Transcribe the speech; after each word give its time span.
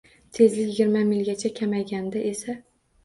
Tezlik 0.37 0.69
yigirma 0.71 1.03
milgacha 1.11 1.53
kamayganda 1.61 2.25
esa 2.31 2.57